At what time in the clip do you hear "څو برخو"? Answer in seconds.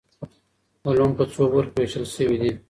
1.33-1.75